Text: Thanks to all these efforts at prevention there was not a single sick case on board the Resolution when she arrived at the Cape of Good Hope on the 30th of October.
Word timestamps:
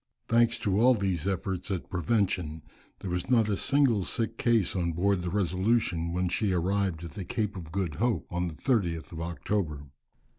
Thanks 0.27 0.57
to 0.57 0.79
all 0.81 0.95
these 0.95 1.27
efforts 1.27 1.69
at 1.69 1.87
prevention 1.91 2.63
there 3.01 3.11
was 3.11 3.29
not 3.29 3.47
a 3.47 3.55
single 3.55 4.03
sick 4.03 4.35
case 4.39 4.75
on 4.75 4.93
board 4.93 5.21
the 5.21 5.29
Resolution 5.29 6.11
when 6.11 6.27
she 6.27 6.53
arrived 6.53 7.03
at 7.03 7.11
the 7.11 7.23
Cape 7.23 7.55
of 7.55 7.71
Good 7.71 7.93
Hope 7.93 8.25
on 8.31 8.47
the 8.47 8.55
30th 8.55 9.11
of 9.11 9.21
October. 9.21 9.83